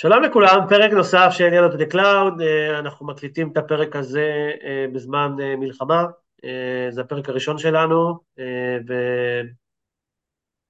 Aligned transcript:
שלום 0.00 0.22
לכולם, 0.22 0.58
פרק 0.68 0.92
נוסף 0.92 1.28
של 1.30 1.44
Build 1.44 1.76
the 1.78 1.86
Cloud, 1.86 2.40
אנחנו 2.78 3.06
מקליטים 3.06 3.52
את 3.52 3.56
הפרק 3.56 3.96
הזה 3.96 4.52
אה, 4.64 4.86
בזמן 4.94 5.30
אה, 5.42 5.56
מלחמה, 5.56 6.04
אה, 6.44 6.86
זה 6.90 7.00
הפרק 7.00 7.28
הראשון 7.28 7.58
שלנו, 7.58 8.18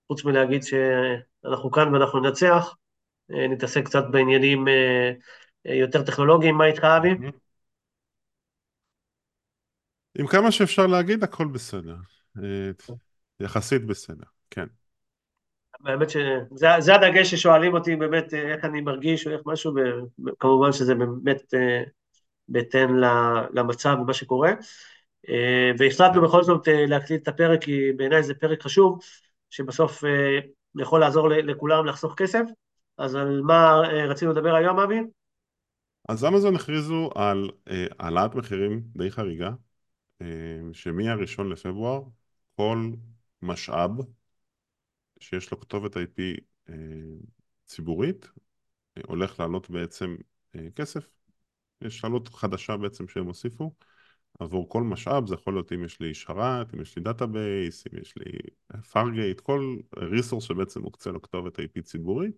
וחוץ 0.07 0.25
מלהגיד 0.25 0.63
שאנחנו 0.63 1.71
כאן 1.71 1.95
ואנחנו 1.95 2.21
ננצח, 2.21 2.75
נתעסק 3.29 3.85
קצת 3.85 4.05
בעניינים 4.11 4.65
יותר 5.65 6.03
טכנולוגיים, 6.03 6.55
מה 6.55 6.67
איתך 6.67 6.85
אבי? 6.85 7.11
עד 10.19 10.27
כמה 10.27 10.53
שאפשר 10.53 10.87
להגיד 10.87 11.25
הכל 11.25 11.47
בסדר, 11.47 11.97
יחסית 13.41 13.87
בסדר, 13.87 14.27
כן. 14.51 14.67
באמת 15.81 16.11
שזה 16.11 16.95
הדגש 16.95 17.31
ששואלים 17.35 17.75
אותי 17.75 17.97
באמת 17.97 18.35
אה, 18.35 18.55
איך 18.55 18.65
אני 18.65 18.81
מרגיש 18.81 19.27
או 19.27 19.33
איך 19.33 19.41
משהו, 19.47 19.75
וכמובן 20.27 20.73
שזה 20.73 20.95
באמת 20.95 21.55
אה, 21.55 21.83
בהתאם 22.49 22.97
למצב 23.53 23.97
ומה 24.01 24.15
שקורה. 24.15 24.53
אה, 25.29 25.71
והחלטנו 25.79 26.23
בכל 26.23 26.43
זאת 26.43 26.69
להקליט 26.71 27.23
את 27.23 27.29
הפרק, 27.29 27.65
כי 27.65 27.93
בעיניי 27.97 28.23
זה 28.23 28.35
פרק 28.35 28.63
חשוב, 28.63 28.99
שבסוף 29.51 30.05
יכול 30.79 31.01
לעזור 31.01 31.29
לכולם 31.29 31.87
לחסוך 31.87 32.15
כסף. 32.15 32.43
אז 32.99 33.15
על 33.15 33.41
מה 33.43 33.81
רצינו 34.09 34.33
לדבר 34.33 34.55
היום, 34.55 34.79
אבי? 34.79 35.01
אז 36.09 36.25
אמזון 36.25 36.57
הכריזו 36.57 37.11
על 37.15 37.51
העלאת 37.99 38.35
מחירים 38.35 38.83
די 38.97 39.11
חריגה, 39.11 39.51
שמהראשון 40.73 41.49
לפברואר 41.51 42.03
כל 42.57 42.91
משאב 43.43 43.91
שיש 45.21 45.51
לו 45.51 45.61
כתובת 45.61 45.97
IP 45.97 46.41
אה, 46.69 46.75
ציבורית, 47.67 48.29
אה, 48.99 49.03
הולך 49.07 49.41
לעלות 49.41 49.71
בעצם 49.71 50.17
אה, 50.55 50.71
כסף. 50.77 51.09
יש 51.83 52.05
עלות 52.05 52.29
חדשה 52.29 52.77
בעצם 52.77 53.09
שהם 53.09 53.27
הוסיפו 53.27 53.73
עבור 54.39 54.69
כל 54.69 54.83
משאב, 54.83 55.27
זה 55.27 55.35
יכול 55.35 55.55
להיות 55.55 55.73
אם 55.73 55.85
יש 55.85 56.01
לי 56.01 56.15
שרת, 56.15 56.75
אם 56.75 56.81
יש 56.81 56.97
לי 56.97 57.03
database, 57.03 57.85
אם 57.87 57.99
יש 58.01 58.15
לי 58.17 58.39
Fargate, 58.93 59.41
כל 59.41 59.77
resource 59.97 60.45
שבעצם 60.45 60.81
מוקצה 60.83 61.11
לו 61.11 61.23
כתובת 61.23 61.59
IP 61.59 61.83
ציבורית, 61.83 62.37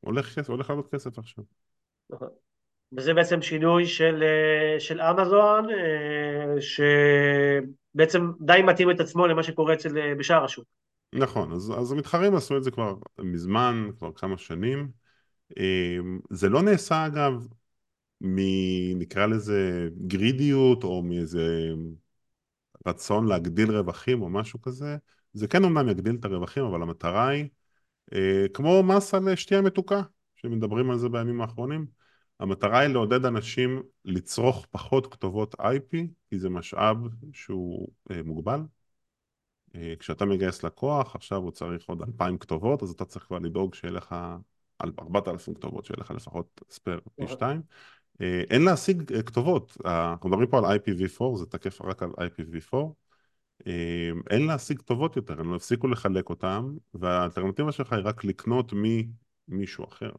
הולך, 0.00 0.34
כסף, 0.38 0.50
הולך 0.50 0.70
לעלות 0.70 0.94
כסף 0.94 1.18
עכשיו. 1.18 1.44
וזה 2.96 3.14
בעצם 3.14 3.42
שינוי 3.42 3.86
של, 3.86 4.22
של 4.78 5.00
אמזון, 5.00 5.66
שבעצם 6.60 8.30
די 8.40 8.62
מתאים 8.62 8.90
את 8.90 9.00
עצמו 9.00 9.26
למה 9.26 9.42
שקורה 9.42 9.74
אצל, 9.74 10.14
בשאר 10.14 10.44
השוק. 10.44 10.64
נכון, 11.12 11.52
אז, 11.52 11.72
אז 11.78 11.92
המתחרים 11.92 12.34
עשו 12.34 12.56
את 12.56 12.64
זה 12.64 12.70
כבר 12.70 12.94
מזמן, 13.18 13.88
כבר 13.98 14.12
כמה 14.12 14.38
שנים. 14.38 14.88
זה 16.30 16.48
לא 16.48 16.62
נעשה 16.62 17.06
אגב 17.06 17.46
מנקרא 18.20 19.26
לזה 19.26 19.88
גרידיות 20.06 20.84
או 20.84 21.02
מאיזה 21.02 21.72
רצון 22.86 23.26
להגדיל 23.26 23.70
רווחים 23.70 24.22
או 24.22 24.28
משהו 24.28 24.62
כזה. 24.62 24.96
זה 25.32 25.48
כן 25.48 25.64
אומנם 25.64 25.88
יגדיל 25.88 26.16
את 26.20 26.24
הרווחים, 26.24 26.64
אבל 26.64 26.82
המטרה 26.82 27.28
היא 27.28 27.48
אה, 28.14 28.46
כמו 28.54 28.82
מס 28.82 29.14
על 29.14 29.34
שתייה 29.36 29.60
מתוקה, 29.60 30.02
שמדברים 30.34 30.90
על 30.90 30.98
זה 30.98 31.08
בימים 31.08 31.40
האחרונים. 31.40 31.86
המטרה 32.40 32.78
היא 32.78 32.88
לעודד 32.88 33.24
אנשים 33.24 33.82
לצרוך 34.04 34.66
פחות 34.70 35.14
כתובות 35.14 35.54
IP, 35.54 35.96
כי 36.30 36.38
זה 36.38 36.48
משאב 36.48 36.96
שהוא 37.32 37.88
אה, 38.10 38.22
מוגבל, 38.24 38.60
אה, 39.74 39.94
כשאתה 39.98 40.24
מגייס 40.24 40.64
לקוח, 40.64 41.16
עכשיו 41.16 41.38
הוא 41.38 41.50
צריך 41.50 41.88
עוד 41.88 42.02
אלפיים 42.02 42.38
כתובות, 42.38 42.82
אז 42.82 42.90
אתה 42.90 43.04
צריך 43.04 43.24
כבר 43.24 43.38
לדאוג 43.38 43.74
שיהיה 43.74 43.92
לך 43.92 44.14
ארבעת 44.98 45.28
אלפים 45.28 45.54
כתובות, 45.54 45.84
שיהיה 45.84 46.00
לך 46.00 46.10
לפחות 46.10 46.60
ספייר 46.70 47.00
פי 47.00 47.22
אוקיי. 47.22 47.36
שתיים. 47.36 47.62
אה, 48.20 48.42
אין 48.50 48.62
להשיג 48.64 49.12
אה, 49.12 49.22
כתובות, 49.22 49.76
אנחנו 49.84 50.28
מדברים 50.28 50.48
פה 50.50 50.58
על 50.58 50.64
IPv4, 50.64 51.36
זה 51.36 51.46
תקף 51.46 51.82
רק 51.82 52.02
על 52.02 52.10
IPv4. 52.10 52.76
אין 54.30 54.46
להשיג 54.46 54.78
כתובות 54.78 55.16
יותר, 55.16 55.40
הם 55.40 55.54
הפסיקו 55.54 55.88
לחלק 55.88 56.30
אותם, 56.30 56.76
והאלטרנטיבה 56.94 57.72
שלך 57.72 57.92
היא 57.92 58.02
רק 58.04 58.24
לקנות 58.24 58.72
ממישהו 59.48 59.84
אחר. 59.84 60.10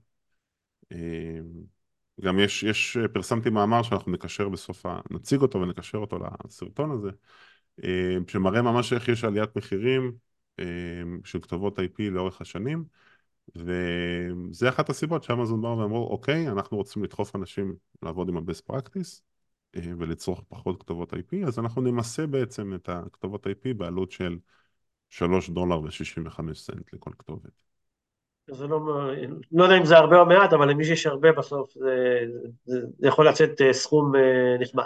גם 2.21 2.39
יש, 2.39 2.63
יש, 2.63 2.97
פרסמתי 3.13 3.49
מאמר 3.49 3.83
שאנחנו 3.83 4.11
נקשר 4.11 4.49
בסוף. 4.49 4.85
נציג 5.11 5.41
אותו 5.41 5.61
ונקשר 5.61 5.97
אותו 5.97 6.19
לסרטון 6.45 6.91
הזה. 6.91 7.09
אה, 7.83 8.17
שמראה 8.27 8.61
ממש 8.61 8.93
איך 8.93 9.07
יש 9.07 9.23
עליית 9.23 9.55
מחירים 9.55 10.11
אה, 10.59 10.65
של 11.23 11.41
כתובות 11.41 11.79
IP 11.79 12.01
לאורך 12.11 12.41
השנים 12.41 12.85
וזה 13.55 14.69
אחת 14.69 14.89
הסיבות 14.89 15.23
שאמזון 15.23 15.61
באו 15.61 15.77
ואמרו 15.77 16.07
אוקיי 16.07 16.49
אנחנו 16.49 16.77
רוצים 16.77 17.03
לדחוף 17.03 17.35
אנשים 17.35 17.75
לעבוד 18.03 18.29
עם 18.29 18.37
ה-best 18.37 18.71
practice 18.71 19.21
אה, 19.75 19.81
ולצרוך 19.97 20.43
פחות 20.49 20.83
כתובות 20.83 21.13
IP 21.13 21.47
אז 21.47 21.59
אנחנו 21.59 21.81
נמסה 21.81 22.27
בעצם 22.27 22.73
את 22.75 22.89
הכתובות 22.89 23.47
IP 23.47 23.73
בעלות 23.77 24.11
של 24.11 24.39
3 25.09 25.49
דולר 25.49 25.79
ו-65 25.81 26.53
סנט 26.53 26.93
לכל 26.93 27.11
כתובת. 27.17 27.51
זה 28.51 28.67
לא, 28.67 28.79
לא 29.51 29.63
יודע 29.63 29.77
אם 29.77 29.85
זה 29.85 29.97
הרבה 29.97 30.19
או 30.19 30.25
מעט, 30.25 30.53
אבל 30.53 30.69
למי 30.69 30.85
שיש 30.85 31.05
הרבה 31.05 31.31
בסוף 31.31 31.73
זה, 31.73 32.19
זה, 32.65 32.79
יכול 33.07 33.27
לצאת 33.27 33.61
סכום 33.71 34.11
נכבד. 34.59 34.83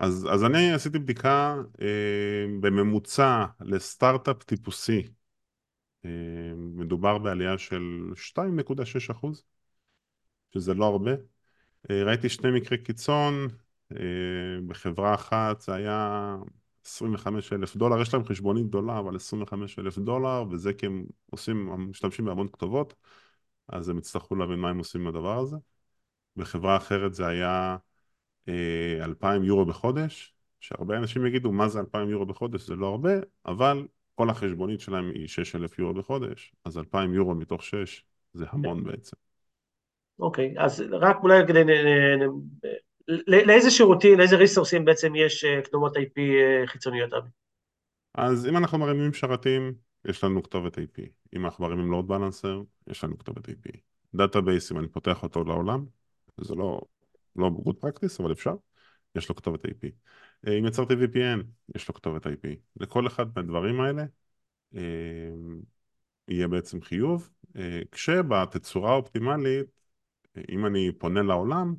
אז, 0.00 0.26
אז 0.30 0.44
אני 0.44 0.72
עשיתי 0.72 0.98
בדיקה 0.98 1.56
אה, 1.82 2.44
בממוצע 2.60 3.44
לסטארט-אפ 3.60 4.42
טיפוסי, 4.42 5.02
אה, 6.04 6.10
מדובר 6.56 7.18
בעלייה 7.18 7.58
של 7.58 7.82
2.6 8.14 9.10
אחוז, 9.10 9.44
שזה 10.54 10.74
לא 10.74 10.84
הרבה. 10.84 11.12
אה, 11.90 12.04
ראיתי 12.04 12.28
שני 12.28 12.50
מקרי 12.50 12.78
קיצון, 12.78 13.48
אה, 13.92 13.96
בחברה 14.66 15.14
אחת 15.14 15.60
זה 15.60 15.74
היה 15.74 16.36
25 16.88 17.52
אלף 17.52 17.76
דולר, 17.76 18.00
יש 18.00 18.14
להם 18.14 18.24
חשבונית 18.24 18.66
גדולה, 18.66 18.98
אבל 18.98 19.16
25 19.16 19.78
אלף 19.78 19.98
דולר, 19.98 20.44
וזה 20.50 20.72
כי 20.72 20.86
הם 20.86 21.04
עושים, 21.30 21.70
הם 21.70 21.90
משתמשים 21.90 22.24
בהמון 22.24 22.48
כתובות, 22.52 22.94
אז 23.68 23.88
הם 23.88 23.98
יצטרכו 23.98 24.34
להבין 24.34 24.58
מה 24.58 24.70
הם 24.70 24.78
עושים 24.78 25.00
עם 25.00 25.06
הדבר 25.06 25.38
הזה. 25.38 25.56
בחברה 26.36 26.76
אחרת 26.76 27.14
זה 27.14 27.26
היה 27.26 27.76
2,000 29.00 29.44
יורו 29.44 29.66
בחודש, 29.66 30.34
שהרבה 30.60 30.96
אנשים 30.96 31.26
יגידו 31.26 31.52
מה 31.52 31.68
זה 31.68 31.80
2,000 31.80 32.10
יורו 32.10 32.26
בחודש, 32.26 32.66
זה 32.66 32.76
לא 32.76 32.86
הרבה, 32.86 33.12
אבל 33.46 33.86
כל 34.14 34.30
החשבונית 34.30 34.80
שלהם 34.80 35.10
היא 35.14 35.28
6,000 35.28 35.78
יורו 35.78 35.94
בחודש, 35.94 36.52
אז 36.64 36.78
2,000 36.78 37.14
יורו 37.14 37.34
מתוך 37.34 37.62
6 37.62 38.04
זה 38.34 38.46
המון 38.50 38.84
בעצם. 38.84 39.16
אוקיי, 40.18 40.54
okay, 40.56 40.62
אז 40.62 40.84
רק 41.00 41.16
אולי 41.22 41.46
כדי... 41.48 41.62
לאיזה 43.26 43.70
שירותים, 43.70 44.18
לאיזה 44.18 44.36
resource 44.36 44.74
ים 44.74 44.84
בעצם 44.84 45.14
יש 45.14 45.44
אה, 45.44 45.62
כתובות 45.62 45.96
IP 45.96 46.18
אה, 46.18 46.66
חיצוניות, 46.66 47.12
אבי? 47.12 47.28
אז 48.14 48.46
אם 48.46 48.56
אנחנו 48.56 48.78
מרימים 48.78 49.12
שרתים, 49.12 49.74
יש 50.04 50.24
לנו 50.24 50.42
כתובת 50.42 50.78
IP. 50.78 51.02
אם 51.36 51.44
אנחנו 51.44 51.64
מרימים 51.64 51.90
load 51.90 52.08
balancer, 52.08 52.62
יש 52.86 53.04
לנו 53.04 53.18
כתובת 53.18 53.48
IP. 53.48 53.76
database, 54.14 54.72
אם 54.72 54.78
אני 54.78 54.88
פותח 54.88 55.22
אותו 55.22 55.44
לעולם, 55.44 55.84
זה 56.40 56.54
לא 56.54 56.80
לא 57.38 57.50
good 57.64 57.84
practice, 57.84 58.22
אבל 58.22 58.32
אפשר, 58.32 58.54
יש 59.14 59.28
לו 59.28 59.34
כתובת 59.34 59.64
IP. 59.64 59.86
אה, 60.46 60.58
אם 60.58 60.66
יצרתי 60.66 60.94
VPN, 60.94 61.42
יש 61.76 61.88
לו 61.88 61.94
כתובת 61.94 62.26
IP. 62.26 62.48
לכל 62.80 63.06
אחד 63.06 63.26
מהדברים 63.36 63.80
האלה 63.80 64.04
אה, 64.74 64.80
יהיה 66.28 66.48
בעצם 66.48 66.80
חיוב, 66.80 67.30
אה, 67.56 67.80
כשבתצורה 67.92 68.90
האופטימלית, 68.90 69.66
אם 70.48 70.66
אני 70.66 70.92
פונה 70.98 71.22
לעולם, 71.22 71.74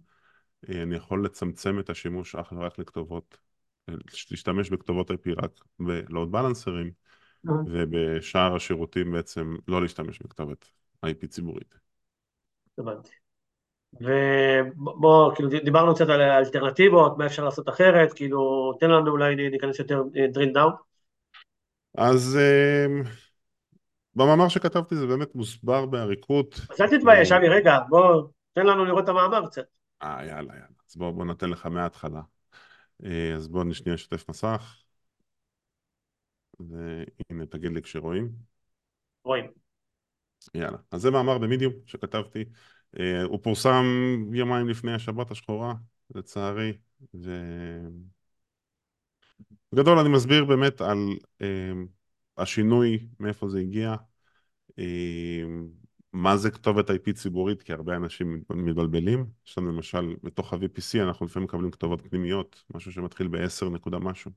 אני 0.70 0.96
יכול 0.96 1.26
לצמצם 1.26 1.80
את 1.80 1.90
השימוש 1.90 2.36
אך 2.36 2.54
ורק 2.58 2.80
לכתובות, 2.80 3.38
להשתמש 4.32 4.70
בכתובות 4.70 5.12
IP 5.12 5.44
רק 5.44 5.52
בלואוד 5.80 6.32
בלנסרים, 6.32 6.92
ובשאר 7.46 8.56
השירותים 8.56 9.12
בעצם 9.12 9.56
לא 9.68 9.82
להשתמש 9.82 10.20
בכתובת 10.20 10.66
IP 11.06 11.28
ציבורית. 11.28 11.76
הבנתי. 12.78 13.12
ובוא, 13.94 15.36
כאילו 15.36 15.50
דיברנו 15.50 15.96
קצת 15.96 16.10
על 16.10 16.22
האלטרנטיבות, 16.22 17.18
מה 17.18 17.26
אפשר 17.26 17.44
לעשות 17.44 17.70
אחרת, 17.70 18.14
כאילו 18.14 18.74
תן 18.80 18.90
לנו 18.90 19.12
אולי 19.12 19.50
ניכנס 19.50 19.80
יותר 19.80 20.04
drill 20.36 20.56
down. 20.56 20.72
אז 21.98 22.38
אמ, 22.38 23.04
במאמר 24.16 24.48
שכתבתי 24.48 24.96
זה 24.96 25.08
באמת 25.08 25.36
מוסבר 25.36 25.86
בעריקות. 25.86 26.62
אז 26.70 26.82
אל 26.82 26.98
תתבייש, 26.98 27.32
אבי, 27.32 27.50
רגע, 27.50 27.78
בוא, 27.90 28.24
תן 28.54 28.66
לנו 28.66 28.86
לראות 28.86 29.04
את 29.04 29.10
המאמר 29.10 29.48
קצת. 29.48 29.79
אה, 30.04 30.26
יאללה, 30.26 30.54
יאללה. 30.54 30.68
אז 30.90 30.96
בוא, 30.96 31.12
בוא 31.12 31.26
נתן 31.26 31.50
לך 31.50 31.66
מההתחלה. 31.66 32.22
אה, 33.04 33.34
אז 33.36 33.48
בוא 33.48 33.64
נשנייה 33.64 33.96
נשתף 33.96 34.30
מסך. 34.30 34.84
והנה, 36.60 37.46
תגיד 37.50 37.72
לי 37.72 37.82
כשרואים. 37.82 38.32
רואים. 39.24 39.46
יאללה. 40.54 40.78
אז 40.92 41.02
זה 41.02 41.12
מאמר 41.12 41.38
במדיום 41.38 41.74
שכתבתי. 41.86 42.46
אה, 43.00 43.24
הוא 43.24 43.40
פורסם 43.44 43.84
יומיים 44.34 44.70
לפני 44.70 44.94
השבת 44.94 45.32
השחורה, 45.32 45.74
לצערי, 46.16 46.78
ובגדול 47.14 48.00
אני 50.00 50.10
מסביר 50.10 50.46
באמת 50.46 50.82
על 50.82 50.98
uh, 51.40 51.44
השינוי, 52.38 53.08
מאיפה 53.20 53.50
זה 53.50 53.60
הגיע. 53.60 53.96
מה 56.14 56.38
זה 56.38 56.52
כתובת 56.52 56.90
IP 56.90 57.14
ציבורית? 57.14 57.64
כי 57.64 57.74
הרבה 57.74 57.96
אנשים 57.96 58.44
מתבלבלים. 58.50 59.26
יש 59.48 59.58
לנו 59.58 59.72
למשל, 59.72 60.16
בתוך 60.24 60.54
ה-VPC 60.54 61.04
אנחנו 61.04 61.26
לפעמים 61.26 61.46
מקבלים 61.46 61.72
כתובות 61.72 62.02
פנימיות, 62.02 62.64
משהו 62.76 62.92
שמתחיל 62.92 63.28
ב-10 63.28 63.70
נקודה 63.70 64.00
משהו. 64.00 64.32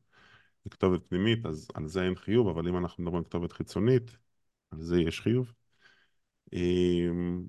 זה 0.64 0.70
כתובת 0.70 1.06
פנימית, 1.08 1.46
אז 1.46 1.68
על 1.74 1.86
זה 1.86 2.02
אין 2.02 2.14
חיוב, 2.14 2.48
אבל 2.48 2.68
אם 2.68 2.76
אנחנו 2.76 3.02
מדברים 3.02 3.18
על 3.18 3.24
כתובת 3.24 3.52
חיצונית, 3.52 4.16
על 4.70 4.80
זה 4.80 5.00
יש 5.00 5.20
חיוב. 5.20 5.52
אמ, 6.52 7.42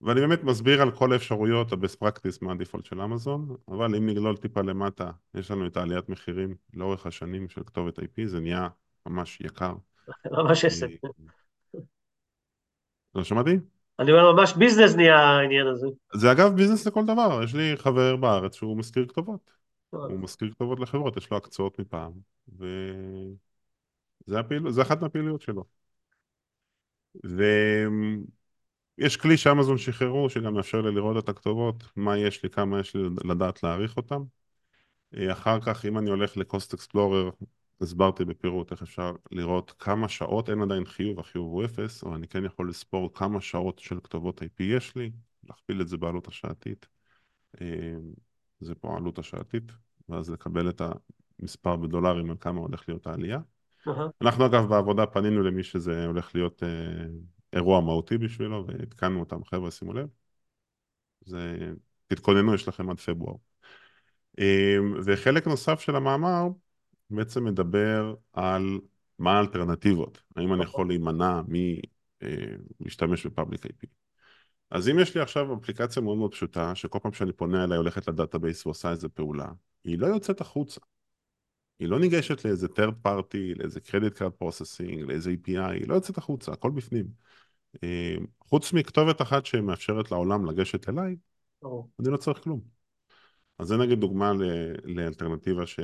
ואני 0.00 0.20
באמת 0.20 0.44
מסביר 0.44 0.82
על 0.82 0.90
כל 0.90 1.12
האפשרויות, 1.12 1.72
ה-best 1.72 2.04
practice 2.04 2.38
מה 2.42 2.52
הדיפולט 2.52 2.84
של 2.84 3.00
אמזון, 3.00 3.56
אבל 3.68 3.96
אם 3.96 4.06
נגלול 4.06 4.36
טיפה 4.36 4.60
למטה, 4.60 5.10
יש 5.34 5.50
לנו 5.50 5.66
את 5.66 5.76
העליית 5.76 6.08
מחירים 6.08 6.54
לאורך 6.74 7.06
השנים 7.06 7.48
של 7.48 7.62
כתובת 7.66 7.98
IP, 7.98 8.24
זה 8.24 8.40
נהיה 8.40 8.68
ממש 9.06 9.40
יקר. 9.40 9.74
ממש 10.32 10.64
עסק. 10.64 10.88
אה, 13.16 13.20
לא 13.20 13.24
שמעתי? 13.24 13.58
אני 13.98 14.12
אומר, 14.12 14.32
ממש 14.32 14.52
ביזנס 14.52 14.94
נהיה 14.94 15.18
העניין 15.18 15.66
הזה. 15.66 15.86
זה 16.14 16.32
אגב 16.32 16.56
ביזנס 16.56 16.86
לכל 16.86 17.04
דבר, 17.04 17.40
יש 17.44 17.54
לי 17.54 17.76
חבר 17.76 18.16
בארץ 18.16 18.54
שהוא 18.54 18.76
מזכיר 18.76 19.06
כתובות. 19.08 19.50
הוא 19.90 20.20
מזכיר 20.20 20.50
כתובות 20.50 20.80
לחברות, 20.80 21.16
יש 21.16 21.30
לו 21.30 21.36
הקצאות 21.36 21.78
מפעם, 21.78 22.12
וזה 22.48 24.40
הפעיל... 24.40 24.62
אחת 24.82 25.00
מהפעילויות 25.00 25.40
שלו. 25.40 25.64
ויש 28.98 29.16
כלי 29.16 29.36
שאמזון 29.36 29.78
שחררו, 29.78 30.30
שגם 30.30 30.54
מאפשר 30.54 30.80
לי 30.80 30.94
לראות 30.94 31.24
את 31.24 31.28
הכתובות, 31.28 31.84
מה 31.96 32.18
יש 32.18 32.42
לי, 32.42 32.50
כמה 32.50 32.80
יש 32.80 32.96
לי 32.96 33.02
לדעת 33.24 33.62
להעריך 33.62 33.96
אותם. 33.96 34.22
אחר 35.32 35.60
כך, 35.60 35.84
אם 35.84 35.98
אני 35.98 36.10
הולך 36.10 36.36
לקוסט 36.36 36.74
אקספלורר, 36.74 37.30
הסברתי 37.80 38.24
בפירוט 38.24 38.72
איך 38.72 38.82
אפשר 38.82 39.12
לראות 39.30 39.74
כמה 39.78 40.08
שעות, 40.08 40.50
אין 40.50 40.62
עדיין 40.62 40.84
חיוב, 40.84 41.20
החיוב 41.20 41.52
הוא 41.52 41.64
אפס, 41.64 42.04
אבל 42.04 42.14
אני 42.14 42.28
כן 42.28 42.44
יכול 42.44 42.68
לספור 42.68 43.14
כמה 43.14 43.40
שעות 43.40 43.78
של 43.78 44.00
כתובות 44.00 44.42
IP 44.42 44.62
יש 44.62 44.96
לי, 44.96 45.10
להכפיל 45.44 45.80
את 45.80 45.88
זה 45.88 45.96
בעלות 45.96 46.28
השעתית. 46.28 46.86
זה 48.60 48.74
פה 48.74 48.94
העלות 48.94 49.18
השעתית, 49.18 49.72
ואז 50.08 50.30
לקבל 50.30 50.68
את 50.68 50.82
המספר 51.40 51.76
בדולרים 51.76 52.30
על 52.30 52.36
כמה 52.40 52.60
הולך 52.60 52.88
להיות 52.88 53.06
העלייה. 53.06 53.38
Uh-huh. 53.88 53.90
אנחנו 54.22 54.46
אגב 54.46 54.68
בעבודה 54.68 55.06
פנינו 55.06 55.42
למי 55.42 55.62
שזה 55.62 56.06
הולך 56.06 56.34
להיות 56.34 56.62
אה, 56.62 57.06
אירוע 57.52 57.80
מהותי 57.80 58.18
בשבילו, 58.18 58.66
ועדכנו 58.66 59.20
אותם, 59.20 59.44
חבר'ה 59.44 59.70
שימו 59.70 59.92
לב. 59.92 60.08
זה, 61.24 61.72
תתכוננו, 62.06 62.54
יש 62.54 62.68
לכם 62.68 62.90
עד 62.90 63.00
פברואר. 63.00 63.36
אה, 64.38 64.76
וחלק 65.04 65.46
נוסף 65.46 65.80
של 65.80 65.96
המאמר 65.96 66.48
בעצם 67.10 67.44
מדבר 67.44 68.14
על 68.32 68.80
מה 69.18 69.36
האלטרנטיבות, 69.36 70.22
האם 70.36 70.54
אני 70.54 70.62
יכול 70.62 70.88
להימנע 70.88 71.40
מלהשתמש 72.20 73.26
ב 73.26 73.32
public 73.32 73.66
IP. 73.66 73.86
אז 74.70 74.88
אם 74.88 74.98
יש 74.98 75.14
לי 75.14 75.20
עכשיו 75.20 75.54
אפליקציה 75.54 76.02
מאוד 76.02 76.18
מאוד 76.18 76.32
פשוטה, 76.32 76.74
שכל 76.74 76.98
פעם 77.02 77.12
שאני 77.12 77.32
פונה 77.32 77.64
אליה 77.64 77.76
הולכת 77.76 78.08
ל 78.08 78.14
database 78.14 78.66
ועושה 78.66 78.90
איזה 78.90 79.08
פעולה, 79.08 79.48
היא 79.84 79.98
לא 79.98 80.06
יוצאת 80.06 80.40
החוצה. 80.40 80.80
היא 81.78 81.88
לא 81.88 81.98
ניגשת 82.00 82.44
לאיזה 82.44 82.66
third 82.66 83.06
party, 83.06 83.58
לאיזה 83.58 83.80
credit 83.80 84.18
card 84.18 84.44
processing, 84.44 85.06
לאיזה 85.06 85.30
API, 85.30 85.70
היא 85.70 85.88
לא 85.88 85.94
יוצאת 85.94 86.18
החוצה, 86.18 86.52
הכל 86.52 86.70
בפנים. 86.70 87.06
אה, 87.82 88.14
חוץ 88.40 88.72
מכתובת 88.72 89.22
אחת 89.22 89.46
שמאפשרת 89.46 90.10
לעולם 90.10 90.46
לגשת 90.46 90.88
אליי, 90.88 91.16
oh. 91.64 91.68
אני 92.00 92.10
לא 92.10 92.16
צריך 92.16 92.38
כלום. 92.42 92.60
אז 93.58 93.66
זה 93.66 93.76
נגיד 93.76 94.00
דוגמה 94.00 94.32
לאלטרנטיבה 94.84 95.66
ש... 95.66 95.80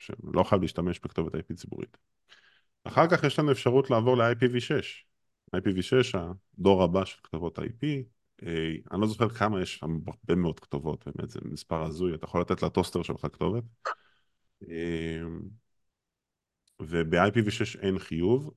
שלא 0.00 0.42
חייב 0.42 0.62
להשתמש 0.62 1.00
בכתובת 1.00 1.34
IP 1.34 1.54
ציבורית. 1.54 1.96
אחר 2.84 3.06
כך 3.10 3.24
יש 3.24 3.38
לנו 3.38 3.52
אפשרות 3.52 3.90
לעבור 3.90 4.16
ל-IPv6. 4.16 4.72
IPv6, 5.56 6.18
הדור 6.58 6.82
הבא 6.82 7.04
של 7.04 7.20
כתובות 7.22 7.58
IP, 7.58 7.84
אה, 8.42 8.74
אני 8.92 9.00
לא 9.00 9.06
זוכר 9.06 9.28
כמה 9.28 9.62
יש 9.62 9.78
שם 9.78 9.98
הרבה 10.06 10.34
מאוד 10.34 10.60
כתובות, 10.60 11.04
באמת 11.06 11.30
זה 11.30 11.40
מספר 11.44 11.82
הזוי, 11.82 12.14
אתה 12.14 12.24
יכול 12.24 12.40
לתת 12.40 12.62
לטוסטר 12.62 13.02
שלך 13.02 13.20
כתובת. 13.20 13.64
אה, 14.68 15.22
וב-IPv6 16.80 17.80
אין 17.80 17.98
חיוב, 17.98 18.50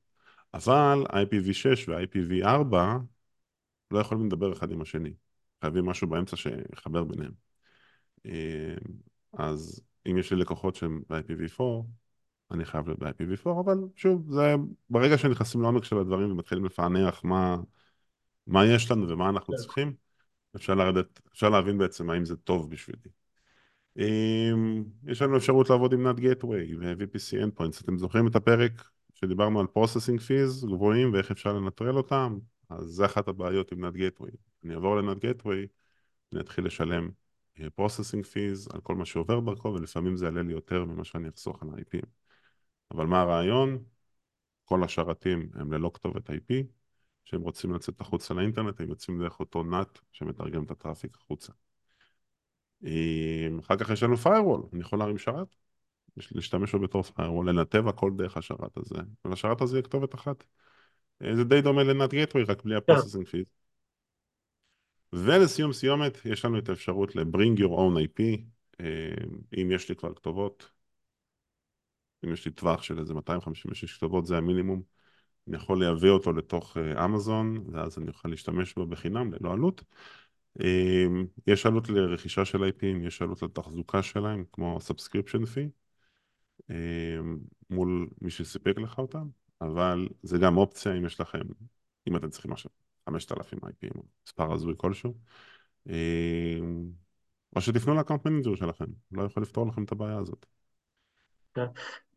אבל 0.53 1.03
IPv6 1.09 1.89
ו-IPv4 1.89 2.75
לא 3.91 3.99
יכולים 3.99 4.25
לדבר 4.25 4.53
אחד 4.53 4.71
עם 4.71 4.81
השני. 4.81 5.13
חייבים 5.61 5.85
משהו 5.85 6.07
באמצע 6.07 6.35
שיחבר 6.35 7.03
ביניהם. 7.03 7.31
אה, 8.25 8.75
אז 9.33 9.81
אם 10.07 10.17
יש 10.17 10.33
לי 10.33 10.39
לקוחות 10.39 10.75
שהם 10.75 11.01
ב-IPv4, 11.09 11.63
אני 12.51 12.65
חייב 12.65 12.87
להיות 12.87 12.99
ב-IPv4, 12.99 13.49
אבל 13.65 13.77
שוב, 13.95 14.31
זה 14.31 14.55
ברגע 14.89 15.17
שנכנסים 15.17 15.61
לעומק 15.61 15.83
של 15.83 15.97
הדברים 15.97 16.31
ומתחילים 16.31 16.65
לפענח 16.65 17.23
מה, 17.23 17.57
מה 18.47 18.65
יש 18.65 18.91
לנו 18.91 19.09
ומה 19.09 19.29
אנחנו 19.29 19.53
כן. 19.53 19.61
צריכים, 19.61 19.93
אפשר 20.55 20.73
לרדת, 20.73 21.19
אפשר 21.33 21.49
להבין 21.49 21.77
בעצם 21.77 22.09
האם 22.09 22.25
זה 22.25 22.35
טוב 22.35 22.69
בשבילי. 22.69 23.09
אם, 23.97 24.83
יש 25.07 25.21
לנו 25.21 25.37
אפשרות 25.37 25.69
לעבוד 25.69 25.93
עם 25.93 26.07
NAT 26.07 26.19
Gateway 26.19 26.77
ו-VPC 26.79 27.45
Endpoints, 27.45 27.83
אתם 27.83 27.97
זוכרים 27.97 28.27
את 28.27 28.35
הפרק 28.35 28.89
שדיברנו 29.13 29.59
על 29.59 29.65
Processing 29.77 30.19
Fees 30.19 30.67
גבוהים 30.67 31.13
ואיך 31.13 31.31
אפשר 31.31 31.53
לנטרל 31.53 31.97
אותם? 31.97 32.37
אז 32.69 32.85
זה 32.85 33.05
אחת 33.05 33.27
הבעיות 33.27 33.71
עם 33.71 33.85
NAT 33.85 33.97
Gateway. 33.97 34.35
אני 34.63 34.73
אעבור 34.75 34.95
ל-NAT 34.95 35.17
Gateway, 35.17 35.67
אני 36.33 36.41
אתחיל 36.41 36.65
לשלם 36.65 37.09
processing 37.75 38.25
fees 38.25 38.67
על 38.73 38.81
כל 38.81 38.95
מה 38.95 39.05
שעובר 39.05 39.39
דרכו, 39.39 39.67
ולפעמים 39.67 40.17
זה 40.17 40.25
יעלה 40.25 40.41
לי 40.41 40.53
יותר 40.53 40.85
ממה 40.85 41.03
שאני 41.03 41.29
אחסוך 41.29 41.63
על 41.63 41.69
ה-IP. 41.69 42.01
אבל 42.91 43.05
מה 43.05 43.21
הרעיון? 43.21 43.83
כל 44.65 44.83
השרתים 44.83 45.49
הם 45.53 45.73
ללא 45.73 45.91
כתובת 45.93 46.29
IP, 46.29 46.53
כשהם 47.25 47.41
רוצים 47.41 47.73
לצאת 47.73 48.01
החוצה 48.01 48.33
לאינטרנט, 48.33 48.81
הם 48.81 48.89
יוצאים 48.89 49.19
דרך 49.19 49.39
אותו 49.39 49.63
NAT 49.63 49.99
שמתרגם 50.11 50.63
את 50.63 50.71
ה 50.71 50.77
traffic 50.77 51.17
החוצה. 51.21 51.53
אחר 53.59 53.75
כך 53.77 53.89
יש 53.89 54.03
לנו 54.03 54.15
firewall, 54.15 54.67
אני 54.73 54.81
יכול 54.81 54.99
להרים 54.99 55.17
שרת, 55.17 55.55
להשתמש 56.31 56.75
בו 56.75 56.79
בתור 56.79 57.01
firewall, 57.01 57.45
לנתב 57.45 57.87
הכל 57.87 58.11
דרך 58.17 58.37
השרת 58.37 58.77
הזה, 58.77 58.95
ולשרת 59.25 59.61
הזה 59.61 59.75
יהיה 59.75 59.83
כתובת 59.83 60.15
אחת. 60.15 60.43
אה, 61.23 61.35
זה 61.35 61.43
די 61.43 61.61
דומה 61.61 61.83
ל 61.83 61.90
NAT 61.90 62.09
Gateway, 62.09 62.43
רק 62.43 62.63
בלי 62.63 62.75
ה 62.75 62.80
processing 62.80 63.27
fees. 63.27 63.45
ולסיום 65.13 65.73
סיומת, 65.73 66.17
יש 66.25 66.45
לנו 66.45 66.57
את 66.59 66.69
האפשרות 66.69 67.15
ל-bring 67.15 67.59
your 67.59 67.69
own 67.69 67.97
IP, 68.05 68.21
אה, 68.79 68.85
אם 69.61 69.71
יש 69.71 69.89
לי 69.89 69.95
כבר 69.95 70.13
כתובות, 70.13 70.69
אם 72.25 72.33
יש 72.33 72.45
לי 72.45 72.51
טווח 72.51 72.83
של 72.83 72.99
איזה 72.99 73.13
256 73.13 73.97
כתובות, 73.97 74.25
זה 74.25 74.37
המינימום, 74.37 74.81
אני 75.47 75.55
יכול 75.57 75.79
לייבא 75.79 76.09
אותו 76.09 76.33
לתוך 76.33 76.77
אה, 76.77 77.05
אמזון, 77.05 77.65
ואז 77.71 77.97
אני 77.97 78.07
אוכל 78.07 78.29
להשתמש 78.29 78.73
בו 78.73 78.85
בחינם, 78.85 79.33
ללא 79.33 79.53
עלות. 79.53 79.83
אה, 80.61 81.05
יש 81.47 81.65
עלות 81.65 81.89
לרכישה 81.89 82.45
של 82.45 82.63
IPים, 82.63 83.07
יש 83.07 83.21
עלות 83.21 83.41
לתחזוקה 83.41 84.03
שלהם, 84.03 84.43
כמו 84.51 84.77
subscription 84.89 85.43
fee, 85.43 85.69
מול 87.69 88.07
מי 88.21 88.29
שסיפק 88.31 88.77
לך 88.77 88.99
אותם, 88.99 89.27
אבל 89.61 90.07
זה 90.23 90.37
גם 90.37 90.57
אופציה 90.57 90.97
אם 90.97 91.05
יש 91.05 91.21
לכם, 91.21 91.41
אם 92.07 92.15
אתם 92.15 92.29
צריכים 92.29 92.51
עכשיו 92.51 92.82
5,000 93.09 93.59
IPים, 93.59 94.01
מספר 94.27 94.53
הזוי 94.53 94.73
כלשהו. 94.77 95.13
אה, 95.89 96.59
או 97.55 97.61
שתפנו 97.61 97.95
ל 97.95 97.99
account 97.99 98.25
manager 98.25 98.55
שלכם, 98.55 98.85
לא 99.11 99.23
יכול 99.23 99.43
לפתור 99.43 99.67
לכם 99.67 99.83
את 99.83 99.91
הבעיה 99.91 100.17
הזאת. 100.17 100.45
כן. 101.53 101.65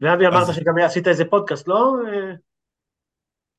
ואבי 0.01 0.27
אמרת 0.27 0.55
שגם 0.55 0.79
עשית 0.85 1.09
איזה 1.09 1.25
פודקאסט, 1.25 1.69
לא? 1.69 1.95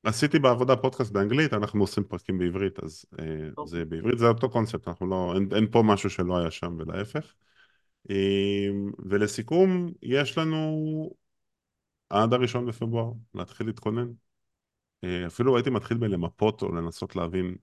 עשיתי 0.03 0.39
בעבודה 0.39 0.75
פודקאסט 0.75 1.11
באנגלית, 1.11 1.53
אנחנו 1.53 1.81
עושים 1.81 2.03
פרקים 2.03 2.37
בעברית, 2.37 2.83
אז 2.83 3.05
אה. 3.19 3.65
זה 3.65 3.85
בעברית, 3.85 4.17
זה 4.17 4.27
אותו 4.27 4.49
קונספט, 4.49 4.87
אנחנו 4.87 5.07
לא, 5.07 5.33
אין, 5.35 5.49
אין 5.55 5.71
פה 5.71 5.83
משהו 5.85 6.09
שלא 6.09 6.37
היה 6.37 6.51
שם 6.51 6.77
ולהפך. 6.79 7.33
ולסיכום, 8.99 9.91
יש 10.01 10.37
לנו 10.37 10.79
עד 12.09 12.33
הראשון 12.33 12.65
בפברואר 12.65 13.11
להתחיל 13.35 13.67
להתכונן. 13.67 14.07
אה, 15.03 15.27
אפילו 15.27 15.55
הייתי 15.55 15.69
מתחיל 15.69 15.97
בלמפות 15.97 16.61
או 16.61 16.75
לנסות 16.75 17.15
להבין 17.15 17.55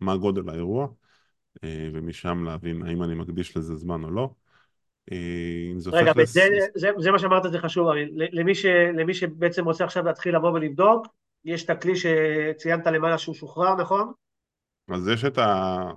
מה 0.00 0.16
גודל 0.16 0.50
האירוע, 0.50 0.88
אה, 1.64 1.88
ומשם 1.92 2.44
להבין 2.44 2.82
האם 2.82 3.02
אני 3.02 3.14
מקדיש 3.14 3.56
לזה 3.56 3.76
זמן 3.76 4.04
או 4.04 4.10
לא. 4.10 4.30
אה, 5.12 5.72
רגע, 5.92 6.12
לס... 6.16 6.32
זה, 6.32 6.48
זה, 6.74 6.90
זה 6.98 7.10
מה 7.10 7.18
שאמרת, 7.18 7.42
זה 7.52 7.58
חשוב, 7.58 7.88
למי, 8.12 8.54
ש, 8.54 8.64
למי 8.94 9.14
שבעצם 9.14 9.64
רוצה 9.64 9.84
עכשיו 9.84 10.04
להתחיל 10.04 10.36
לבוא 10.36 10.50
ולבדוק, 10.50 11.06
יש 11.44 11.64
את 11.64 11.70
הכלי 11.70 11.92
שציינת 11.96 12.86
למעלה 12.86 13.18
שהוא 13.18 13.34
שוחרר, 13.34 13.74
נכון? 13.74 14.12
אז 14.88 15.08
יש 15.08 15.24
את 15.24 15.38
ה... 15.38 15.90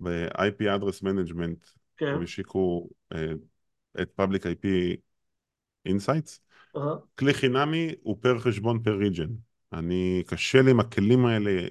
ב-IP 0.00 0.60
address 0.60 1.02
management, 1.02 1.70
כן. 1.96 2.06
הם 2.06 2.22
השיקו 2.22 2.88
את 4.02 4.20
public 4.20 4.40
IP 4.40 4.96
insights. 5.88 6.38
Uh-huh. 6.76 6.80
כלי 7.18 7.34
חינמי 7.34 7.94
הוא 8.02 8.16
per 8.20 8.38
חשבון 8.38 8.82
per 8.82 8.96
region. 8.96 9.28
אני, 9.78 10.22
קשה 10.26 10.62
לי 10.62 10.70
עם 10.70 10.80
הכלים 10.80 11.26
האלה, 11.26 11.66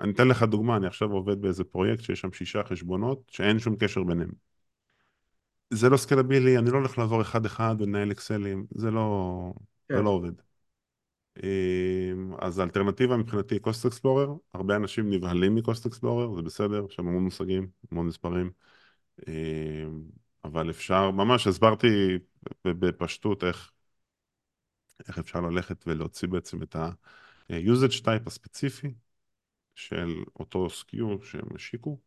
אני 0.00 0.12
אתן 0.12 0.28
לך 0.28 0.42
דוגמה, 0.42 0.76
אני 0.76 0.86
עכשיו 0.86 1.12
עובד 1.12 1.40
באיזה 1.40 1.64
פרויקט 1.64 2.02
שיש 2.02 2.20
שם 2.20 2.32
שישה 2.32 2.64
חשבונות 2.64 3.22
שאין 3.30 3.58
שום 3.58 3.76
קשר 3.76 4.02
ביניהם. 4.02 4.30
זה 5.70 5.88
לא 5.88 5.96
scalable, 5.96 6.58
אני 6.58 6.70
לא 6.70 6.76
הולך 6.76 6.98
לעבור 6.98 7.22
אחד 7.22 7.46
אחד 7.46 7.76
ולנהל 7.78 8.12
אקסלים, 8.12 8.66
זה 8.70 8.90
לא, 8.90 9.52
כן. 9.88 9.96
זה 9.96 10.02
לא 10.02 10.10
עובד. 10.10 10.32
אז 12.38 12.58
האלטרנטיבה 12.58 13.16
מבחינתי 13.16 13.54
היא 13.54 13.60
Cost 13.60 13.86
Explorer, 13.86 14.34
הרבה 14.54 14.76
אנשים 14.76 15.10
נבהלים 15.10 15.54
מ 15.54 15.60
Cost 15.60 15.86
Explorer, 15.86 16.34
זה 16.34 16.42
בסדר, 16.42 16.84
יש 16.88 16.94
שם 16.94 17.08
המון 17.08 17.24
מושגים, 17.24 17.68
המון 17.92 18.06
מספרים, 18.06 18.50
אבל 20.44 20.70
אפשר, 20.70 21.10
ממש 21.10 21.46
הסברתי 21.46 22.18
בפשטות 22.64 23.44
איך, 23.44 23.72
איך 25.08 25.18
אפשר 25.18 25.40
ללכת 25.40 25.84
ולהוציא 25.86 26.28
בעצם 26.28 26.62
את 26.62 26.76
ה-usage 26.76 28.00
type 28.04 28.26
הספציפי 28.26 28.94
של 29.74 30.14
אותו 30.40 30.70
סקיו 30.70 31.22
שהם 31.22 31.48
השיקו. 31.54 31.98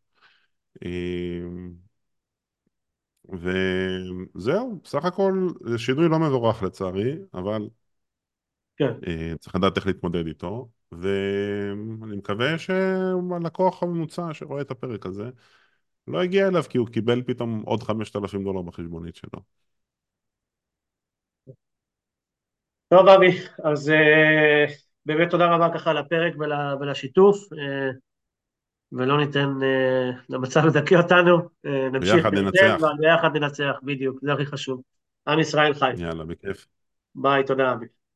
וזהו, 3.30 4.80
בסך 4.84 5.06
הכל 5.06 5.50
זה 5.66 5.78
שינוי 5.78 6.10
לא 6.10 6.20
מבורך 6.20 6.64
לצערי, 6.64 7.18
אבל 7.34 7.70
כן. 8.78 8.94
אה, 9.08 9.34
צריך 9.40 9.56
לדעת 9.56 9.78
איך 9.78 9.88
להתמודד 9.88 10.28
איתו, 10.28 10.70
ואני 10.92 12.18
מקווה 12.18 12.58
שהלקוח 12.58 13.84
הממוצע 13.84 14.34
שרואה 14.34 14.62
את 14.62 14.72
הפרק 14.72 15.06
הזה 15.06 15.30
לא 16.08 16.22
הגיע 16.22 16.48
אליו 16.48 16.64
כי 16.70 16.78
הוא 16.78 16.88
קיבל 16.88 17.24
פתאום 17.24 17.62
עוד 17.66 17.84
5,000 17.84 18.44
דולר 18.44 18.62
בחשבונית 18.62 19.16
שלו. 19.16 19.42
טוב 22.90 23.08
אבי, 23.08 23.38
אז 23.64 23.90
uh, 23.90 24.72
באמת 25.06 25.30
תודה 25.30 25.56
רבה 25.56 25.70
ככה 25.74 25.92
על 25.92 25.98
הפרק 25.98 26.34
ול, 26.40 26.52
ולשיתוף, 26.82 27.38
uh, 27.54 27.96
ולא 28.92 29.18
ניתן 29.18 29.50
uh, 29.60 30.16
למצב 30.30 30.66
לדכא 30.66 30.96
אותנו, 30.96 31.38
uh, 31.38 31.70
נמשיך 31.92 32.16
ביחד 32.16 32.34
ננצח. 32.34 32.78
ביחד 33.00 33.38
ננצח, 33.38 33.76
בדיוק, 33.84 34.20
זה 34.22 34.34
הכי 34.34 34.46
חשוב. 34.46 34.82
עם 35.28 35.40
ישראל 35.40 35.74
חי. 35.74 35.92
יאללה, 35.98 36.24
בכיף. 36.24 36.66
ביי, 37.16 37.44
תודה 37.44 37.74
אבי. 37.74 37.86